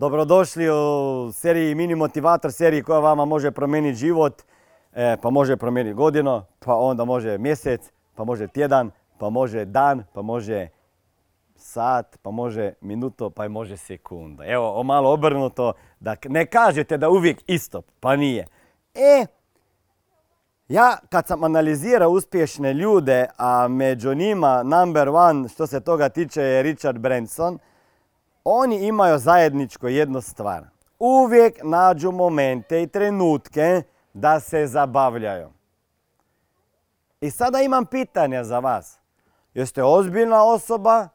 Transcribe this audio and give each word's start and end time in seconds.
Dobrodošli 0.00 0.70
u 0.70 1.32
seriji 1.32 1.74
Mini 1.74 1.94
Motivator, 1.94 2.52
seriji 2.52 2.82
koja 2.82 2.98
vama 2.98 3.24
može 3.24 3.50
promijeniti 3.50 3.98
život, 3.98 4.42
e, 4.92 5.16
pa 5.22 5.30
može 5.30 5.56
promijeniti 5.56 5.94
godinu, 5.94 6.42
pa 6.58 6.74
onda 6.74 7.04
može 7.04 7.38
mjesec, 7.38 7.92
pa 8.14 8.24
može 8.24 8.48
tjedan, 8.48 8.90
pa 9.18 9.30
može 9.30 9.64
dan, 9.64 10.04
pa 10.12 10.22
može 10.22 10.68
sat, 11.56 12.18
pa 12.22 12.30
može 12.30 12.72
minuto, 12.80 13.30
pa 13.30 13.48
može 13.48 13.76
sekunda. 13.76 14.46
Evo, 14.46 14.82
malo 14.82 15.12
obrnuto, 15.12 15.72
da 16.00 16.16
ne 16.28 16.46
kažete 16.46 16.98
da 16.98 17.10
uvijek 17.10 17.42
isto, 17.46 17.82
pa 18.00 18.16
nije. 18.16 18.46
E, 18.94 19.26
ja 20.68 20.96
kad 21.08 21.26
sam 21.26 21.44
analizirao 21.44 22.10
uspješne 22.10 22.74
ljude, 22.74 23.26
a 23.36 23.68
među 23.68 24.14
njima 24.14 24.62
number 24.62 25.08
one 25.08 25.48
što 25.48 25.66
se 25.66 25.80
toga 25.80 26.08
tiče 26.08 26.42
je 26.42 26.62
Richard 26.62 26.98
Branson, 26.98 27.58
oni 28.44 28.86
imaju 28.86 29.18
zajedničko 29.18 29.88
jednu 29.88 30.20
stvar. 30.20 30.64
Uvijek 30.98 31.60
nađu 31.62 32.12
momente 32.12 32.82
i 32.82 32.86
trenutke 32.86 33.82
da 34.12 34.40
se 34.40 34.66
zabavljaju. 34.66 35.50
I 37.20 37.30
sada 37.30 37.60
imam 37.60 37.86
pitanje 37.86 38.44
za 38.44 38.58
vas. 38.58 38.98
Jeste 39.54 39.82
ozbiljna 39.82 40.44
osoba 40.44 41.08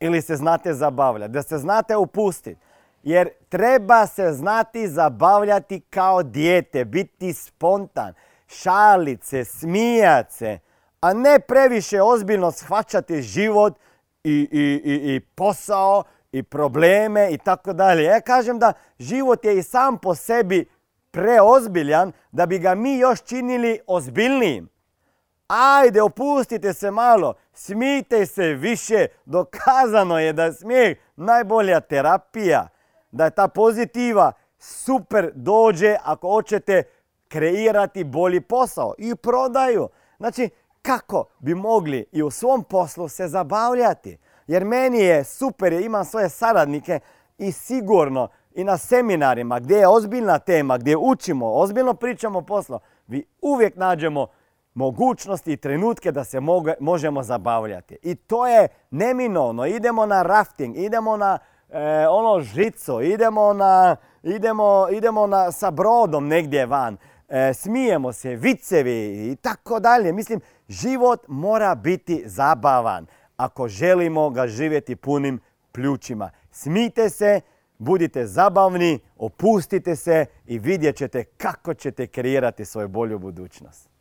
ili 0.00 0.22
se 0.22 0.36
znate 0.36 0.74
zabavljati? 0.74 1.32
Da 1.32 1.42
se 1.42 1.58
znate 1.58 1.96
upustiti? 1.96 2.60
Jer 3.02 3.28
treba 3.48 4.06
se 4.06 4.32
znati 4.32 4.88
zabavljati 4.88 5.80
kao 5.80 6.22
dijete, 6.22 6.84
biti 6.84 7.32
spontan, 7.32 8.14
šalit 8.46 9.24
se, 9.24 9.44
smijat 9.44 10.32
se, 10.32 10.58
a 11.00 11.12
ne 11.12 11.38
previše 11.38 12.02
ozbiljno 12.02 12.50
shvaćati 12.50 13.22
život 13.22 13.78
i, 14.24 14.48
i, 14.52 15.14
i 15.14 15.20
posao 15.20 16.04
i 16.32 16.42
probleme 16.42 17.30
i 17.30 17.38
tako 17.38 17.72
dalje. 17.72 18.04
Ja 18.04 18.20
kažem 18.20 18.58
da 18.58 18.72
život 18.98 19.44
je 19.44 19.58
i 19.58 19.62
sam 19.62 19.98
po 19.98 20.14
sebi 20.14 20.68
preozbiljan 21.10 22.12
da 22.32 22.46
bi 22.46 22.58
ga 22.58 22.74
mi 22.74 22.98
još 22.98 23.22
činili 23.22 23.80
ozbiljnijim. 23.86 24.68
Ajde, 25.46 26.02
opustite 26.02 26.72
se 26.72 26.90
malo, 26.90 27.34
smijte 27.52 28.26
se 28.26 28.46
više. 28.46 29.06
Dokazano 29.24 30.18
je 30.18 30.32
da 30.32 30.44
je 30.44 30.52
smijeh 30.52 30.98
najbolja 31.16 31.80
terapija. 31.80 32.68
Da 33.10 33.24
je 33.24 33.30
ta 33.30 33.48
pozitiva 33.48 34.32
super 34.58 35.30
dođe 35.34 35.96
ako 36.04 36.28
hoćete 36.28 36.82
kreirati 37.28 38.04
bolji 38.04 38.40
posao 38.40 38.94
i 38.98 39.14
prodaju. 39.14 39.88
Znači, 40.16 40.48
kako 40.82 41.24
bi 41.38 41.54
mogli 41.54 42.06
i 42.12 42.22
u 42.22 42.30
svom 42.30 42.64
poslu 42.64 43.08
se 43.08 43.28
zabavljati? 43.28 44.18
Jer 44.46 44.64
meni 44.64 44.98
je 44.98 45.24
super, 45.24 45.72
imam 45.72 46.04
svoje 46.04 46.28
saradnike 46.28 47.00
i 47.38 47.52
sigurno 47.52 48.28
i 48.54 48.64
na 48.64 48.78
seminarima 48.78 49.60
gdje 49.60 49.76
je 49.76 49.88
ozbiljna 49.88 50.38
tema, 50.38 50.78
gdje 50.78 50.96
učimo, 50.96 51.52
ozbiljno 51.52 51.94
pričamo 51.94 52.38
o 52.38 52.42
poslu, 52.42 52.78
vi 53.06 53.24
uvijek 53.40 53.76
nađemo 53.76 54.26
mogućnosti 54.74 55.52
i 55.52 55.56
trenutke 55.56 56.12
da 56.12 56.24
se 56.24 56.40
možemo 56.80 57.22
zabavljati. 57.22 57.98
I 58.02 58.14
to 58.14 58.46
je 58.46 58.68
neminovno. 58.90 59.66
Idemo 59.66 60.06
na 60.06 60.22
rafting, 60.22 60.76
idemo 60.76 61.16
na 61.16 61.38
e, 61.70 62.06
ono 62.08 62.40
žico, 62.40 63.00
idemo, 63.00 63.52
na, 63.52 63.96
idemo, 64.22 64.86
idemo 64.90 65.26
na, 65.26 65.52
sa 65.52 65.70
brodom 65.70 66.28
negdje 66.28 66.66
van. 66.66 66.96
E, 67.28 67.54
smijemo 67.54 68.12
se, 68.12 68.36
vicevi 68.36 69.30
i 69.32 69.36
tako 69.36 69.80
dalje. 69.80 70.12
Mislim, 70.12 70.40
život 70.68 71.24
mora 71.28 71.74
biti 71.74 72.22
zabavan 72.26 73.06
ako 73.44 73.68
želimo 73.68 74.30
ga 74.30 74.46
živjeti 74.46 74.96
punim 74.96 75.40
pljučima. 75.72 76.30
Smijte 76.50 77.10
se, 77.10 77.40
budite 77.78 78.26
zabavni, 78.26 78.98
opustite 79.16 79.96
se 79.96 80.26
i 80.46 80.58
vidjet 80.58 80.96
ćete 80.96 81.24
kako 81.24 81.74
ćete 81.74 82.06
kreirati 82.06 82.64
svoju 82.64 82.88
bolju 82.88 83.18
budućnost. 83.18 83.91